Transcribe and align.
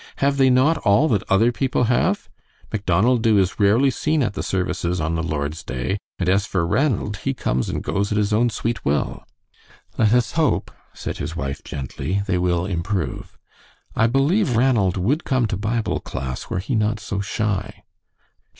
Have 0.15 0.37
they 0.37 0.49
not 0.49 0.79
all 0.79 1.07
that 1.09 1.21
other 1.31 1.51
people 1.51 1.83
have? 1.83 2.27
Macdonald 2.73 3.21
Dubh 3.21 3.37
is 3.37 3.59
rarely 3.59 3.91
seen 3.91 4.23
at 4.23 4.33
the 4.33 4.41
services 4.41 4.99
on 4.99 5.13
the 5.13 5.21
Lord's 5.21 5.61
day, 5.63 5.99
and 6.17 6.27
as 6.27 6.47
for 6.47 6.65
Ranald, 6.65 7.17
he 7.17 7.35
comes 7.35 7.69
and 7.69 7.83
goes 7.83 8.11
at 8.11 8.17
his 8.17 8.33
own 8.33 8.49
sweet 8.49 8.83
will." 8.83 9.23
"Let 9.99 10.11
us 10.11 10.31
hope," 10.31 10.71
said 10.95 11.17
his 11.17 11.35
wife, 11.35 11.63
gently, 11.63 12.23
"they 12.25 12.39
will 12.39 12.65
improve. 12.65 13.37
I 13.95 14.07
believe 14.07 14.57
Ranald 14.57 14.97
would 14.97 15.23
come 15.23 15.45
to 15.45 15.55
Bible 15.55 15.99
class 15.99 16.49
were 16.49 16.57
he 16.57 16.73
not 16.73 16.99
so 16.99 17.19
shy." 17.21 17.83